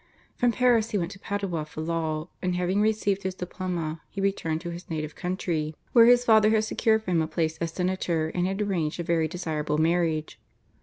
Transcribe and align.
From 0.35 0.51
Paris 0.53 0.89
he 0.89 0.97
went 0.97 1.11
to 1.11 1.19
Padua 1.19 1.63
for 1.63 1.81
law, 1.81 2.27
and 2.41 2.55
having 2.55 2.81
received 2.81 3.21
his 3.21 3.35
diploma 3.35 4.01
he 4.09 4.19
returned 4.19 4.59
to 4.61 4.71
his 4.71 4.89
native 4.89 5.13
country, 5.13 5.75
where 5.93 6.07
his 6.07 6.25
father 6.25 6.49
had 6.49 6.63
secured 6.63 7.03
for 7.03 7.11
him 7.11 7.21
a 7.21 7.27
place 7.27 7.59
as 7.59 7.69
senator 7.71 8.29
and 8.29 8.47
had 8.47 8.63
arranged 8.63 8.99
a 8.99 9.03
very 9.03 9.27
desirable 9.27 9.77
marriage. 9.77 10.39